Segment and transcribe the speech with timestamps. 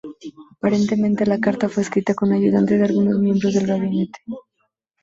[0.57, 4.17] Aparentemente la carta fue escrita con ayuda de algunos miembros del gabinete.